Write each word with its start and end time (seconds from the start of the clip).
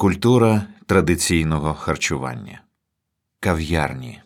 Культура 0.00 0.66
традиційного 0.86 1.74
харчування. 1.74 2.62
Кав'ярні. 3.40 4.20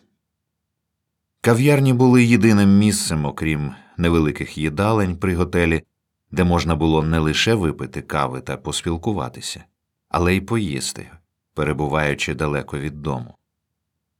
Кав'ярні 1.41 1.93
були 1.93 2.23
єдиним 2.23 2.77
місцем, 2.77 3.25
окрім 3.25 3.73
невеликих 3.97 4.57
їдалень 4.57 5.17
при 5.17 5.35
готелі, 5.35 5.83
де 6.31 6.43
можна 6.43 6.75
було 6.75 7.03
не 7.03 7.19
лише 7.19 7.53
випити 7.53 8.01
кави 8.01 8.41
та 8.41 8.57
поспілкуватися, 8.57 9.63
але 10.09 10.35
й 10.35 10.41
поїсти, 10.41 11.11
перебуваючи 11.53 12.33
далеко 12.33 12.79
від 12.79 13.01
дому. 13.01 13.35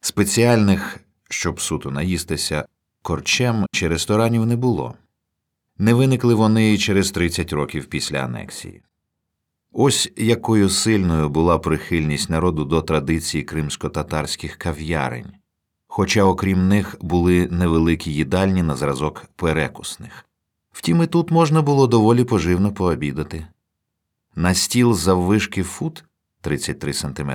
Спеціальних, 0.01 0.99
щоб 1.29 1.61
суто 1.61 1.91
наїстися, 1.91 2.65
корчем 3.01 3.65
чи 3.71 3.87
ресторанів 3.87 4.45
не 4.45 4.55
було. 4.55 4.95
Не 5.77 5.93
виникли 5.93 6.33
вони 6.33 6.73
і 6.73 6.77
через 6.77 7.11
30 7.11 7.53
років 7.53 7.85
після 7.85 8.17
анексії. 8.17 8.81
Ось 9.75 10.11
якою 10.17 10.69
сильною 10.69 11.29
була 11.29 11.59
прихильність 11.59 12.29
народу 12.29 12.65
до 12.65 12.81
традиції 12.81 13.43
кримсько-татарських 13.43 14.55
кав'ярень, 14.55 15.31
хоча 15.87 16.23
окрім 16.23 16.67
них 16.67 16.95
були 17.01 17.47
невеликі 17.51 18.13
їдальні 18.13 18.63
на 18.63 18.75
зразок 18.75 19.25
перекусних. 19.35 20.25
Втім, 20.71 21.03
і 21.03 21.07
тут 21.07 21.31
можна 21.31 21.61
було 21.61 21.87
доволі 21.87 22.23
поживно 22.23 22.73
пообідати. 22.73 23.47
На 24.35 24.53
стіл 24.53 24.93
заввишки 24.93 25.63
фут 25.63 26.03
33 26.41 26.93
см 26.93 27.31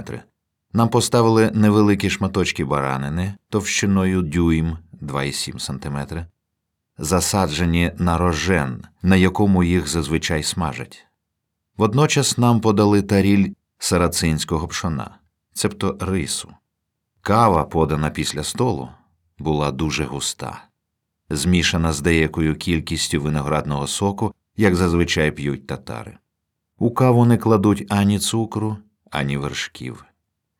нам 0.72 0.88
поставили 0.88 1.50
невеликі 1.54 2.10
шматочки 2.10 2.64
баранини 2.64 3.34
товщиною 3.48 4.22
дюйм 4.22 4.78
2,7 5.02 5.58
см, 5.58 6.18
засаджені 6.98 7.92
на 7.98 8.18
рожен, 8.18 8.84
на 9.02 9.16
якому 9.16 9.64
їх 9.64 9.88
зазвичай 9.88 10.42
смажать. 10.42 11.07
Водночас 11.78 12.38
нам 12.38 12.60
подали 12.60 13.02
таріль 13.02 13.52
сарацинського 13.78 14.68
пшона, 14.68 15.18
цебто 15.52 15.96
рису. 16.00 16.54
Кава, 17.20 17.64
подана 17.64 18.10
після 18.10 18.44
столу, 18.44 18.88
була 19.38 19.70
дуже 19.72 20.04
густа, 20.04 20.64
змішана 21.30 21.92
з 21.92 22.00
деякою 22.00 22.56
кількістю 22.56 23.20
виноградного 23.20 23.86
соку, 23.86 24.34
як 24.56 24.76
зазвичай 24.76 25.32
п'ють 25.32 25.66
татари. 25.66 26.18
У 26.78 26.90
каву 26.90 27.24
не 27.24 27.36
кладуть 27.36 27.86
ані 27.88 28.18
цукру, 28.18 28.76
ані 29.10 29.36
вершків, 29.36 30.04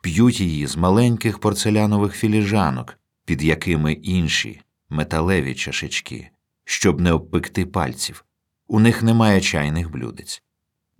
п'ють 0.03 0.41
її 0.41 0.67
з 0.67 0.77
маленьких 0.77 1.39
порцелянових 1.39 2.15
філіжанок, 2.15 2.99
під 3.25 3.43
якими 3.43 3.93
інші 3.93 4.61
металеві 4.89 5.55
чашечки, 5.55 6.31
щоб 6.65 7.01
не 7.01 7.13
обпекти 7.13 7.67
пальців. 7.67 8.25
У 8.69 8.81
них 8.81 9.03
немає 9.03 9.41
чайних 9.41 9.91
блюдець. 9.91 10.43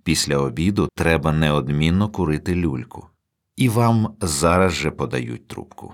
Після 0.03 0.37
обіду 0.37 0.89
треба 0.95 1.31
неодмінно 1.31 2.09
курити 2.09 2.55
люльку, 2.55 3.07
і 3.55 3.69
вам 3.69 4.15
зараз 4.21 4.73
же 4.73 4.91
подають 4.91 5.47
трубку. 5.47 5.93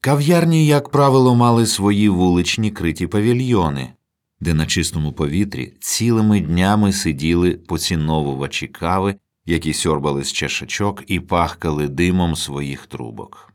Кав'ярні, 0.00 0.66
як 0.66 0.88
правило, 0.88 1.34
мали 1.34 1.66
свої 1.66 2.08
вуличні 2.08 2.70
криті 2.70 3.06
павільйони, 3.06 3.92
де 4.40 4.54
на 4.54 4.66
чистому 4.66 5.12
повітрі 5.12 5.72
цілими 5.80 6.40
днями 6.40 6.92
сиділи 6.92 7.50
поціновувачі 7.50 8.68
кави, 8.68 9.14
які 9.46 9.72
сьорбали 9.72 10.24
з 10.24 10.32
чашачок 10.32 11.04
і 11.06 11.20
пахкали 11.20 11.88
димом 11.88 12.36
своїх 12.36 12.86
трубок. 12.86 13.52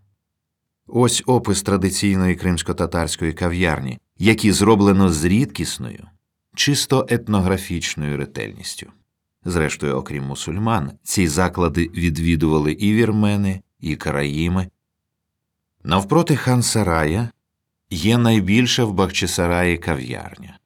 Ось 0.88 1.24
опис 1.26 1.62
традиційної 1.62 2.36
кримсько-татарської 2.36 3.34
кав'ярні, 3.34 4.00
які 4.18 4.52
зроблено 4.52 5.10
з 5.10 5.26
рідкісною, 5.26 6.08
чисто 6.56 7.06
етнографічною 7.10 8.18
ретельністю. 8.18 8.88
Зрештою, 9.46 9.96
окрім 9.96 10.24
мусульман, 10.24 10.92
ці 11.04 11.28
заклади 11.28 11.92
відвідували 11.94 12.72
і 12.72 12.94
вірмени, 12.94 13.62
і 13.80 13.96
караїми. 13.96 14.68
Навпроти 15.84 16.36
хан 16.36 16.64
Сарая 16.64 17.30
є 17.90 18.18
найбільша 18.18 18.86
в 18.86 18.94
Бахчисараї 18.94 19.78
кав'ярня. 19.78 20.60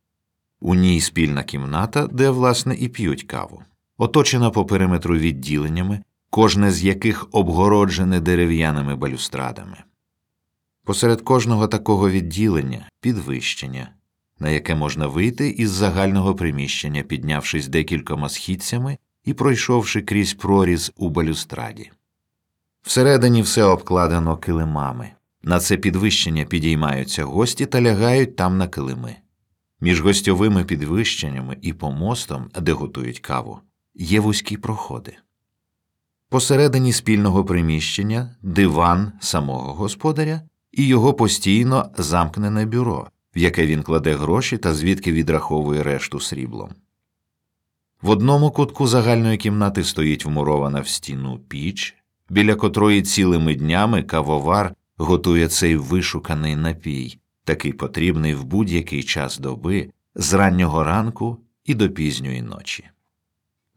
У 0.60 0.76
ній 0.76 1.02
спільна 1.02 1.44
кімната, 1.44 2.08
де, 2.08 2.30
власне, 2.30 2.76
і 2.76 2.88
п'ють 2.88 3.24
каву, 3.24 3.64
оточена 3.98 4.50
по 4.50 4.66
периметру 4.66 5.18
відділеннями, 5.18 6.04
кожне 6.30 6.72
з 6.72 6.84
яких 6.84 7.28
обгороджене 7.32 8.20
дерев'яними 8.20 8.96
балюстрадами. 8.96 9.78
Посеред 10.84 11.22
кожного 11.22 11.68
такого 11.68 12.10
відділення 12.10 12.90
підвищення, 13.02 13.90
на 14.44 14.50
яке 14.50 14.76
можна 14.76 15.08
вийти 15.08 15.50
із 15.50 15.70
загального 15.70 16.36
приміщення, 16.36 17.04
піднявшись 17.04 17.68
декількома 17.68 18.30
східцями 18.30 18.98
і 19.26 19.34
пройшовши 19.34 20.02
крізь 20.02 20.34
проріз 20.34 20.92
у 20.96 21.10
балюстраді. 21.10 21.92
Всередині 22.82 23.42
все 23.42 23.64
обкладено 23.64 24.38
килимами. 24.38 25.12
На 25.44 25.60
це 25.60 25.78
підвищення 25.78 26.46
підіймаються 26.46 27.24
гості 27.24 27.66
та 27.66 27.82
лягають 27.82 28.36
там 28.36 28.58
на 28.58 28.68
килими. 28.68 29.16
Між 29.82 30.02
гостьовими 30.02 30.64
підвищеннями 30.64 31.58
і 31.62 31.74
помостом, 31.74 32.50
де 32.62 32.72
готують 32.72 33.20
каву, 33.20 33.60
є 33.96 34.20
вузькі 34.20 34.58
проходи. 34.58 35.16
Посередині 36.30 36.94
спільного 36.94 37.46
приміщення 37.46 38.36
диван 38.42 39.12
самого 39.20 39.74
господаря 39.74 40.42
і 40.72 40.88
його 40.88 41.14
постійно 41.14 41.92
замкнене 41.98 42.66
бюро, 42.66 43.08
в 43.36 43.40
яке 43.40 43.66
він 43.66 43.84
кладе 43.84 44.14
гроші 44.14 44.58
та 44.58 44.74
звідки 44.74 45.12
відраховує 45.12 45.84
решту 45.84 46.20
сріблом. 46.20 46.70
В 48.02 48.10
одному 48.10 48.52
кутку 48.52 48.88
загальної 48.88 49.38
кімнати 49.38 49.84
стоїть 49.84 50.26
вмурована 50.26 50.80
в 50.80 50.88
стіну 50.88 51.40
піч, 51.48 51.96
біля 52.30 52.56
котрої 52.56 53.02
цілими 53.02 53.56
днями 53.56 54.04
кавовар 54.04 54.76
готує 54.98 55.48
цей 55.48 55.76
вишуканий 55.76 56.56
напій, 56.56 57.18
такий 57.44 57.74
потрібний 57.74 58.36
в 58.36 58.44
будь-який 58.44 59.04
час 59.04 59.40
доби, 59.40 59.90
з 60.16 60.34
раннього 60.34 60.84
ранку 60.84 61.38
і 61.66 61.74
до 61.74 61.90
пізньої 61.90 62.42
ночі. 62.42 62.90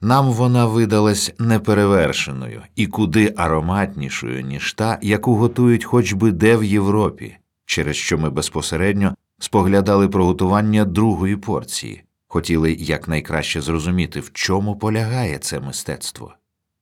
Нам 0.00 0.26
вона 0.32 0.66
видалась 0.66 1.32
неперевершеною 1.38 2.62
і 2.74 2.86
куди 2.86 3.34
ароматнішою, 3.36 4.42
ніж 4.42 4.72
та, 4.72 4.98
яку 5.02 5.34
готують 5.34 5.84
хоч 5.84 6.12
би 6.12 6.32
де 6.32 6.56
в 6.56 6.64
Європі, 6.64 7.36
через 7.64 7.96
що 7.96 8.18
ми 8.18 8.30
безпосередньо 8.30 9.14
споглядали 9.38 10.08
про 10.08 10.26
готування 10.26 10.84
другої 10.84 11.36
порції, 11.36 12.04
хотіли 12.28 12.72
якнайкраще 12.72 13.60
зрозуміти, 13.60 14.20
в 14.20 14.32
чому 14.32 14.76
полягає 14.76 15.38
це 15.38 15.60
мистецтво. 15.60 16.34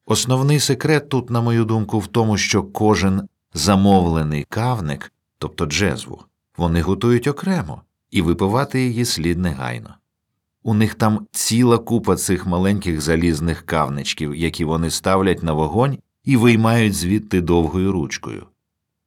Основний 0.06 0.60
секрет 0.60 1.08
тут, 1.08 1.30
на 1.30 1.40
мою 1.40 1.64
думку, 1.64 1.98
в 1.98 2.06
тому, 2.06 2.36
що 2.36 2.62
кожен 2.62 3.28
замовлений 3.54 4.46
кавник, 4.48 5.12
тобто 5.38 5.66
джезву, 5.66 6.24
вони 6.56 6.80
готують 6.80 7.26
окремо, 7.26 7.82
і 8.10 8.22
випивати 8.22 8.80
її 8.80 9.04
слід 9.04 9.38
негайно. 9.38 9.94
У 10.62 10.74
них 10.74 10.94
там 10.94 11.26
ціла 11.32 11.78
купа 11.78 12.16
цих 12.16 12.46
маленьких 12.46 13.00
залізних 13.00 13.62
кавничків, 13.62 14.34
які 14.34 14.64
вони 14.64 14.90
ставлять 14.90 15.42
на 15.42 15.52
вогонь 15.52 15.98
і 16.24 16.36
виймають 16.36 16.94
звідти 16.94 17.40
довгою 17.40 17.92
ручкою. 17.92 18.46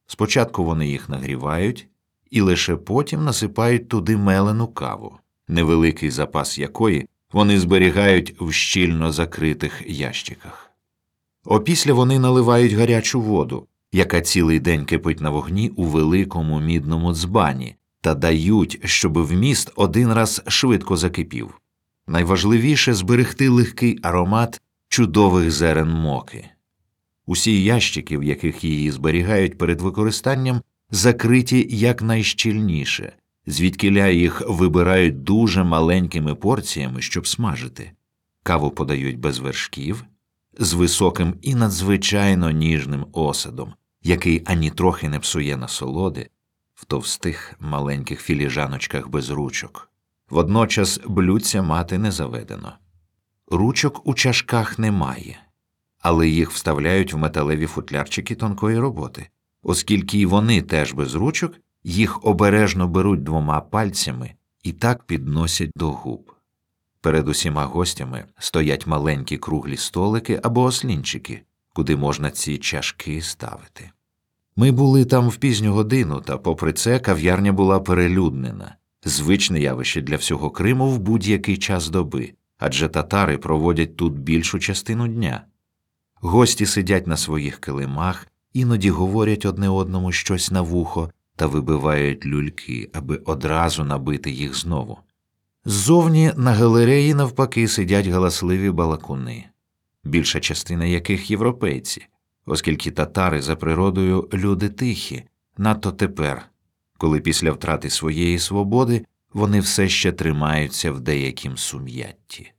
Спочатку 0.07 0.63
вони 0.63 0.87
їх 0.87 1.09
нагрівають 1.09 1.87
і 2.31 2.41
лише 2.41 2.75
потім 2.75 3.25
насипають 3.25 3.87
туди 3.87 4.17
мелену 4.17 4.67
каву, 4.67 5.17
невеликий 5.47 6.11
запас 6.11 6.57
якої 6.57 7.07
вони 7.31 7.59
зберігають 7.59 8.35
в 8.39 8.51
щільно 8.51 9.11
закритих 9.11 9.83
ящиках. 9.87 10.71
Опісля 11.45 11.93
вони 11.93 12.19
наливають 12.19 12.73
гарячу 12.73 13.21
воду, 13.21 13.67
яка 13.91 14.21
цілий 14.21 14.59
день 14.59 14.85
кипить 14.85 15.21
на 15.21 15.29
вогні 15.29 15.69
у 15.69 15.83
великому 15.83 16.59
мідному 16.59 17.13
дзбані, 17.13 17.75
та 18.01 18.15
дають, 18.15 18.79
щоб 18.85 19.17
вміст 19.17 19.71
один 19.75 20.13
раз 20.13 20.43
швидко 20.47 20.97
закипів. 20.97 21.61
Найважливіше 22.07 22.93
зберегти 22.93 23.49
легкий 23.49 23.99
аромат 24.03 24.61
чудових 24.89 25.51
зерен 25.51 25.89
моки. 25.89 26.49
Усі 27.25 27.63
ящики, 27.63 28.17
в 28.17 28.23
яких 28.23 28.63
її 28.63 28.91
зберігають 28.91 29.57
перед 29.57 29.81
використанням, 29.81 30.61
закриті 30.91 31.67
якнайщільніше, 31.69 33.13
звідкиля 33.45 34.07
їх 34.07 34.41
вибирають 34.47 35.23
дуже 35.23 35.63
маленькими 35.63 36.35
порціями, 36.35 37.01
щоб 37.01 37.27
смажити. 37.27 37.91
Каву 38.43 38.71
подають 38.71 39.19
без 39.19 39.39
вершків, 39.39 40.05
з 40.57 40.73
високим 40.73 41.33
і 41.41 41.55
надзвичайно 41.55 42.51
ніжним 42.51 43.05
осадом, 43.13 43.73
який 44.03 44.43
ані 44.45 44.69
трохи 44.69 45.09
не 45.09 45.19
псує 45.19 45.57
насолоди, 45.57 46.29
в 46.75 46.85
товстих 46.85 47.53
маленьких 47.59 48.21
філіжаночках 48.21 49.09
без 49.09 49.29
ручок. 49.29 49.91
Водночас 50.29 50.99
блюдця 51.07 51.61
мати 51.61 51.97
не 51.97 52.11
заведено. 52.11 52.73
Ручок 53.47 54.07
у 54.07 54.13
чашках 54.13 54.79
немає, 54.79 55.39
але 55.99 56.27
їх 56.27 56.51
вставляють 56.51 57.13
в 57.13 57.17
металеві 57.17 57.65
футлярчики 57.65 58.35
тонкої 58.35 58.79
роботи, 58.79 59.29
оскільки 59.67 60.19
й 60.19 60.25
вони 60.25 60.61
теж 60.61 60.93
без 60.93 61.15
ручок, 61.15 61.53
їх 61.83 62.25
обережно 62.25 62.87
беруть 62.87 63.23
двома 63.23 63.61
пальцями 63.61 64.31
і 64.63 64.71
так 64.71 65.03
підносять 65.03 65.71
до 65.75 65.91
губ. 65.91 66.31
Перед 67.01 67.27
усіма 67.27 67.65
гостями 67.65 68.25
стоять 68.39 68.87
маленькі 68.87 69.37
круглі 69.37 69.77
столики 69.77 70.39
або 70.43 70.63
ослінчики, 70.63 71.41
куди 71.73 71.95
можна 71.95 72.31
ці 72.31 72.57
чашки 72.57 73.21
ставити. 73.21 73.89
Ми 74.55 74.71
були 74.71 75.05
там 75.05 75.29
в 75.29 75.35
пізню 75.35 75.73
годину, 75.73 76.21
та, 76.21 76.37
попри 76.37 76.73
це, 76.73 76.99
кав'ярня 76.99 77.53
була 77.53 77.79
перелюднена, 77.79 78.75
звичне 79.03 79.59
явище 79.59 80.01
для 80.01 80.15
всього 80.15 80.49
Криму 80.49 80.89
в 80.89 80.99
будь-який 80.99 81.57
час 81.57 81.89
доби, 81.89 82.33
адже 82.57 82.87
татари 82.87 83.37
проводять 83.37 83.97
тут 83.97 84.13
більшу 84.13 84.59
частину 84.59 85.07
дня. 85.07 85.45
Гості 86.15 86.65
сидять 86.65 87.07
на 87.07 87.17
своїх 87.17 87.59
килимах, 87.59 88.27
іноді 88.57 88.89
говорять 88.89 89.45
одне 89.45 89.69
одному 89.69 90.11
щось 90.11 90.51
на 90.51 90.61
вухо 90.61 91.11
та 91.35 91.47
вибивають 91.47 92.25
люльки, 92.25 92.89
аби 92.93 93.15
одразу 93.15 93.83
набити 93.83 94.31
їх 94.31 94.57
знову. 94.57 94.97
Ззовні 95.65 96.31
на 96.35 96.51
галереї, 96.53 97.13
навпаки, 97.13 97.67
сидять 97.67 98.07
галасливі 98.07 98.71
балакуни, 98.71 99.45
більша 100.03 100.39
частина 100.39 100.85
яких 100.85 101.31
європейці, 101.31 102.07
оскільки 102.45 102.91
татари 102.91 103.41
за 103.41 103.55
природою 103.55 104.29
люди 104.33 104.69
тихі, 104.69 105.23
надто 105.57 105.91
тепер, 105.91 106.45
коли 106.97 107.19
після 107.19 107.51
втрати 107.51 107.89
своєї 107.89 108.39
свободи 108.39 109.05
вони 109.33 109.59
все 109.59 109.89
ще 109.89 110.11
тримаються 110.11 110.91
в 110.91 110.99
деякім 110.99 111.57
сум'ятті. 111.57 112.51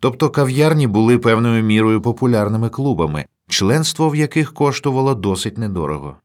Тобто 0.00 0.30
кав'ярні 0.30 0.86
були 0.86 1.18
певною 1.18 1.62
мірою 1.62 2.02
популярними 2.02 2.68
клубами, 2.68 3.24
членство 3.48 4.08
в 4.08 4.16
яких 4.16 4.54
коштувало 4.54 5.14
досить 5.14 5.58
недорого. 5.58 6.16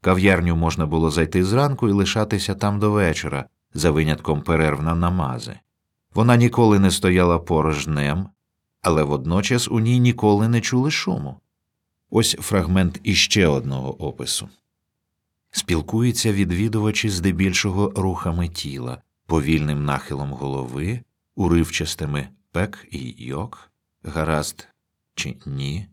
Кав'ярню 0.00 0.56
можна 0.56 0.86
було 0.86 1.10
зайти 1.10 1.44
зранку 1.44 1.88
і 1.88 1.92
лишатися 1.92 2.54
там 2.54 2.78
до 2.78 2.90
вечора, 2.90 3.44
за 3.74 3.90
винятком 3.90 4.42
перерв 4.42 4.82
на 4.82 4.94
намази. 4.94 5.58
Вона 6.14 6.36
ніколи 6.36 6.78
не 6.78 6.90
стояла 6.90 7.38
поруч 7.38 7.86
днем, 7.86 8.28
але 8.82 9.02
водночас 9.02 9.68
у 9.68 9.80
ній 9.80 10.00
ніколи 10.00 10.48
не 10.48 10.60
чули 10.60 10.90
шуму. 10.90 11.40
Ось 12.10 12.36
фрагмент 12.40 13.00
іще 13.02 13.46
одного 13.46 14.04
опису. 14.04 14.48
Спілкуються 15.50 16.32
відвідувачі 16.32 17.08
здебільшого 17.08 17.92
рухами 17.96 18.48
тіла, 18.48 19.02
повільним 19.26 19.84
нахилом 19.84 20.32
голови, 20.32 21.00
уривчастими 21.34 22.28
пек 22.52 22.86
і 22.90 23.14
йок, 23.18 23.70
гаразд 24.04 24.68
чи 25.14 25.36
ні, 25.46 25.86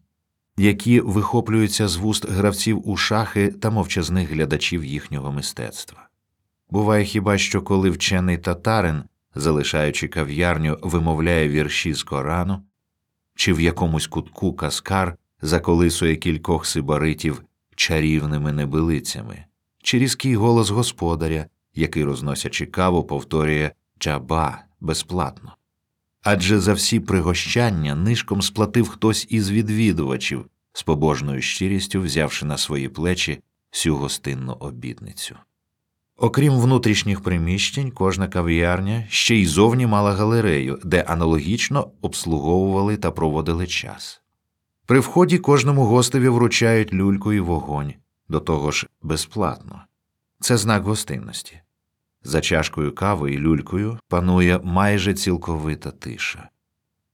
які 0.60 1.00
вихоплюються 1.00 1.88
з 1.88 1.96
вуст 1.96 2.30
гравців 2.30 2.90
у 2.90 2.98
шахи 2.98 3.48
та 3.48 3.70
мовчазних 3.70 4.30
глядачів 4.30 4.86
їхнього 4.86 5.32
мистецтва. 5.32 6.10
Буває 6.70 7.06
хіба 7.06 7.38
що 7.38 7.62
коли 7.62 7.90
вчений 7.90 8.38
татарин, 8.38 9.04
залишаючи 9.36 10.08
кав'ярню, 10.08 10.78
вимовляє 10.82 11.50
вірші 11.50 11.94
з 11.94 12.04
Корану, 12.04 12.64
чи 13.36 13.54
в 13.54 13.62
якомусь 13.62 14.08
кутку 14.08 14.54
каскар 14.54 15.16
заколисує 15.42 16.16
кількох 16.16 16.66
сибаритів 16.66 17.44
чарівними 17.76 18.52
небилицями, 18.52 19.46
чи 19.84 20.00
різкий 20.00 20.36
голос 20.36 20.70
господаря, 20.70 21.46
який, 21.76 22.04
розносячи 22.04 22.66
каву, 22.66 23.04
повторює 23.04 23.72
джаба 24.00 24.64
безплатно. 24.80 25.56
Адже 26.24 26.60
за 26.60 26.74
всі 26.74 27.00
пригощання 27.00 27.96
нишком 27.96 28.42
сплатив 28.42 28.90
хтось 28.90 29.28
із 29.30 29.52
відвідувачів, 29.52 30.46
з 30.74 30.84
побожною 30.84 31.42
щирістю 31.42 32.02
взявши 32.02 32.46
на 32.46 32.58
свої 32.58 32.90
плечі 32.90 33.40
всю 33.72 33.96
гостинну 33.96 34.54
обідницю. 34.54 35.36
Окрім 36.18 36.54
внутрішніх 36.54 37.22
приміщень, 37.22 37.92
кожна 37.92 38.28
кав'ярня 38.28 39.06
ще 39.10 39.36
й 39.36 39.46
зовні 39.46 39.88
мала 39.88 40.14
галерею, 40.14 40.80
де 40.84 41.02
аналогічно 41.02 41.92
обслуговували 42.02 42.98
та 42.98 43.12
проводили 43.12 43.68
час. 43.68 44.22
При 44.86 45.00
вході 45.00 45.38
кожному 45.38 45.86
гостеві 45.86 46.30
вручають 46.30 46.94
люльку 46.94 47.34
і 47.34 47.40
вогонь, 47.40 47.94
до 48.30 48.40
того 48.40 48.72
ж 48.72 48.88
безплатно. 49.02 49.82
Це 50.40 50.58
знак 50.58 50.84
гостинності. 50.84 51.62
За 52.24 52.42
чашкою 52.42 52.96
кави 52.96 53.34
і 53.34 53.38
люлькою 53.38 54.00
панує 54.08 54.60
майже 54.64 55.14
цілковита 55.14 55.92
тиша. 55.92 56.50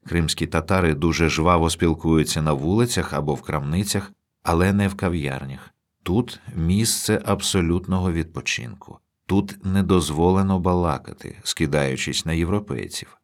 Кримські 0.06 0.48
татари 0.48 0.94
дуже 0.94 1.30
жваво 1.30 1.70
спілкуються 1.70 2.42
на 2.42 2.54
вулицях 2.54 3.14
або 3.14 3.34
в 3.34 3.42
крамницях, 3.42 4.12
але 4.44 4.74
не 4.74 4.88
в 4.88 4.96
кав'ярнях. 4.96 5.74
Тут 6.04 6.40
місце 6.56 7.22
абсолютного 7.26 8.12
відпочинку, 8.12 9.00
тут 9.26 9.66
не 9.66 9.84
дозволено 9.84 10.60
балакати, 10.60 11.38
скидаючись 11.44 12.26
на 12.26 12.34
європейців. 12.34 13.18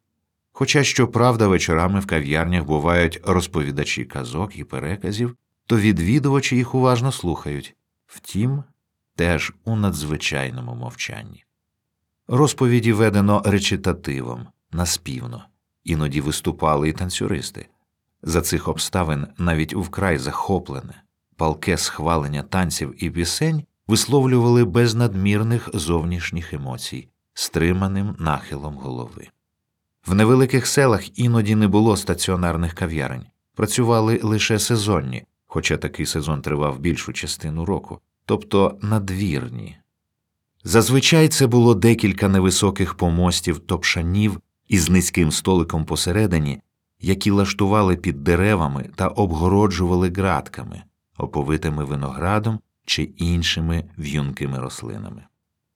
Хоча, 0.52 0.84
щоправда, 0.84 1.48
вечорами 1.48 2.00
в 2.00 2.06
кав'ярнях 2.06 2.64
бувають 2.64 3.20
розповідачі 3.24 4.04
казок 4.04 4.58
і 4.58 4.64
переказів, 4.64 5.36
то 5.66 5.76
відвідувачі 5.76 6.56
їх 6.56 6.74
уважно 6.74 7.12
слухають, 7.12 7.76
втім, 8.06 8.64
теж 9.16 9.52
у 9.64 9.76
надзвичайному 9.76 10.74
мовчанні. 10.74 11.44
Розповіді 12.28 12.92
ведено 12.92 13.42
речитативом, 13.44 14.46
наспівно, 14.72 15.44
іноді 15.84 16.20
виступали 16.20 16.88
і 16.88 16.92
танцюристи. 16.92 17.68
За 18.22 18.40
цих 18.40 18.68
обставин 18.68 19.26
навіть 19.38 19.74
вкрай 19.74 20.18
захоплене, 20.18 21.02
палке 21.36 21.78
схвалення 21.78 22.42
танців 22.42 23.04
і 23.04 23.10
пісень 23.10 23.64
висловлювали 23.86 24.64
без 24.64 24.94
надмірних 24.94 25.68
зовнішніх 25.74 26.52
емоцій, 26.52 27.08
стриманим 27.34 28.16
нахилом 28.18 28.74
голови. 28.74 29.28
В 30.06 30.14
невеликих 30.14 30.66
селах 30.66 31.18
іноді 31.18 31.54
не 31.54 31.68
було 31.68 31.96
стаціонарних 31.96 32.74
кав'ярень, 32.74 33.26
працювали 33.54 34.20
лише 34.22 34.58
сезонні, 34.58 35.24
хоча 35.46 35.76
такий 35.76 36.06
сезон 36.06 36.42
тривав 36.42 36.78
більшу 36.78 37.12
частину 37.12 37.64
року, 37.64 38.00
тобто 38.26 38.78
надвірні. 38.82 39.76
Зазвичай 40.64 41.28
це 41.28 41.46
було 41.46 41.74
декілька 41.74 42.28
невисоких 42.28 42.94
помостів 42.94 43.58
топшанів 43.58 44.40
із 44.68 44.90
низьким 44.90 45.32
столиком 45.32 45.84
посередині, 45.84 46.60
які 47.00 47.30
лаштували 47.30 47.96
під 47.96 48.24
деревами 48.24 48.90
та 48.94 49.08
обгороджували 49.08 50.08
ґратками, 50.08 50.82
оповитими 51.18 51.84
виноградом 51.84 52.58
чи 52.86 53.02
іншими 53.02 53.84
в'юнкими 53.98 54.58
рослинами. 54.58 55.22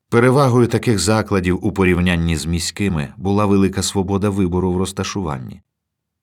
Перевагою 0.08 0.66
таких 0.66 0.98
закладів 0.98 1.66
у 1.66 1.72
порівнянні 1.72 2.36
з 2.36 2.46
міськими 2.46 3.12
була 3.16 3.46
велика 3.46 3.82
свобода 3.82 4.30
вибору 4.30 4.72
в 4.72 4.76
розташуванні. 4.76 5.62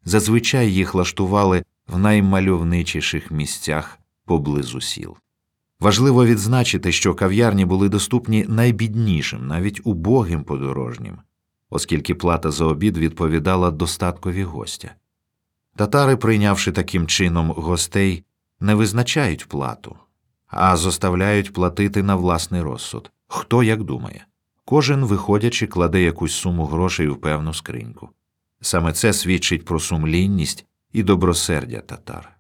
Зазвичай 0.06 0.74
їх 0.74 0.96
лаштували 0.96 1.64
в 1.88 1.98
наймальовничіших 1.98 3.32
місцях 3.32 4.00
поблизу 4.26 4.82
сіл. 4.82 5.18
Важливо 5.84 6.26
відзначити, 6.26 6.92
що 6.92 7.16
кав'ярні 7.16 7.66
були 7.66 7.90
доступні 7.90 8.46
найбіднішим, 8.50 9.48
навіть 9.48 9.82
убогим 9.84 10.44
подорожнім, 10.44 11.18
оскільки 11.70 12.16
плата 12.16 12.52
за 12.52 12.66
обід 12.66 12.98
відповідала 12.98 13.72
достаткові 13.72 14.44
гостя. 14.44 14.96
Татари, 15.76 16.18
прийнявши 16.18 16.72
таким 16.72 17.08
чином 17.08 17.52
гостей, 17.52 18.24
не 18.60 18.76
визначають 18.76 19.48
плату, 19.48 19.96
а 20.48 20.78
зоставляють 20.78 21.54
платити 21.54 22.04
на 22.04 22.16
власний 22.16 22.62
розсуд, 22.62 23.12
хто 23.28 23.64
як 23.64 23.84
думає. 23.84 24.26
Кожен, 24.66 25.06
виходячи, 25.06 25.68
кладе 25.68 26.02
якусь 26.02 26.34
суму 26.34 26.66
грошей 26.66 27.08
в 27.08 27.22
певну 27.22 27.54
скриньку. 27.54 28.10
Саме 28.62 28.94
це 28.94 29.14
свідчить 29.14 29.66
про 29.66 29.80
сумлінність 29.80 30.66
і 30.94 31.04
добросердя 31.04 31.80
татар. 31.80 32.33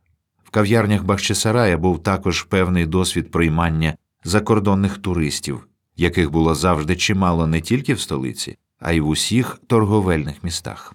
Кав'ярнях 0.54 1.04
Бахчисарая 1.04 1.78
був 1.78 2.04
також 2.04 2.44
певний 2.44 2.86
досвід 2.86 3.32
приймання 3.32 3.96
закордонних 4.24 4.98
туристів, 4.98 5.68
яких 5.96 6.32
було 6.32 6.56
завжди 6.56 6.96
чимало 6.96 7.48
не 7.48 7.62
тільки 7.62 7.94
в 7.94 8.00
столиці, 8.00 8.58
а 8.80 8.92
й 8.92 9.00
в 9.00 9.08
усіх 9.08 9.60
торговельних 9.68 10.44
містах. 10.44 10.94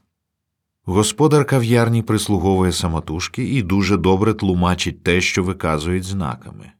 Господар 0.84 1.44
кав'ярні 1.44 2.02
прислуговує 2.02 2.72
самотужки 2.72 3.44
і 3.44 3.62
дуже 3.62 3.96
добре 3.96 4.34
тлумачить 4.34 5.02
те, 5.02 5.20
що 5.20 5.44
виказують 5.44 6.04
знаками. 6.04 6.70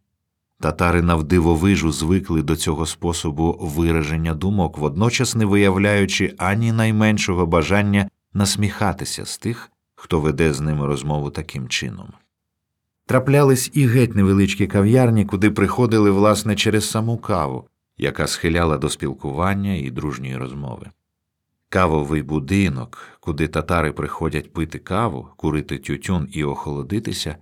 Татари 0.61 1.03
навдивовижу 1.03 1.93
звикли 1.93 2.43
до 2.43 2.57
цього 2.57 2.87
способу 2.87 3.59
вираження 3.61 4.35
думок, 4.35 4.79
водночас 4.79 5.35
не 5.35 5.45
виявляючи 5.45 6.35
ані 6.39 6.73
найменшого 6.73 7.47
бажання 7.47 8.09
насміхатися 8.33 9.27
з 9.27 9.39
тих, 9.39 9.71
хто 9.95 10.21
веде 10.21 10.53
з 10.53 10.61
ними 10.61 10.87
розмову 10.87 11.31
таким 11.31 11.69
чином. 11.69 12.09
Траплялись 13.09 13.71
і 13.75 13.87
геть 13.87 14.15
невеличкі 14.15 14.67
кав'ярні, 14.67 15.25
куди 15.25 15.51
приходили, 15.51 16.11
власне, 16.11 16.57
через 16.57 16.91
саму 16.91 17.19
каву, 17.19 17.69
яка 17.99 18.27
схиляла 18.27 18.79
до 18.79 18.89
спілкування 18.89 19.75
і 19.75 19.91
дружньої 19.91 20.37
розмови. 20.37 20.87
Кавовий 21.69 22.23
будинок, 22.23 22.99
куди 23.21 23.49
татари 23.49 23.93
приходять 23.93 24.53
пити 24.53 24.79
каву, 24.79 25.29
курити 25.37 25.79
тютюн 25.79 26.29
і 26.33 26.45
охолодитися, 26.45 27.37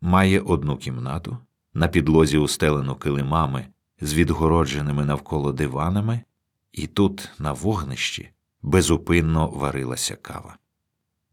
має 0.00 0.40
одну 0.40 0.76
кімнату, 0.76 1.38
на 1.74 1.88
підлозі 1.88 2.38
устелену 2.38 2.94
килимами 2.94 3.66
з 4.00 4.14
відгородженими 4.14 5.04
навколо 5.04 5.52
диванами, 5.52 6.20
і 6.72 6.86
тут, 6.86 7.30
на 7.38 7.52
вогнищі, 7.52 8.30
безупинно 8.62 9.46
варилася 9.46 10.16
кава. 10.22 10.56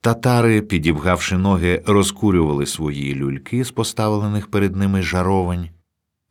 Татари, 0.01 0.62
підібгавши 0.62 1.38
ноги, 1.38 1.84
розкурювали 1.86 2.66
свої 2.66 3.16
люльки 3.16 3.63
з 3.63 3.72
поставлених 3.72 4.51
перед 4.51 4.75
ними 4.75 5.01
жаровень, 5.01 5.70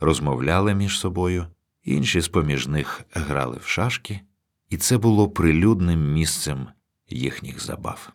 розмовляли 0.01 0.75
між 0.75 0.99
собою, 0.99 1.47
інші 1.85 2.21
з 2.21 2.29
поміж 2.29 2.67
них 2.67 3.05
грали 3.13 3.59
в 3.63 3.67
шашки, 3.67 4.21
і 4.71 4.77
це 4.77 4.99
було 4.99 5.29
прилюдним 5.29 6.13
місцем 6.13 6.67
їхніх 7.09 7.63
забав. 7.65 8.13